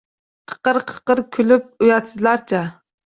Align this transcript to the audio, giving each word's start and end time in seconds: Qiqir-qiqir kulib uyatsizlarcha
Qiqir-qiqir 0.53 1.21
kulib 1.37 1.71
uyatsizlarcha 1.89 2.63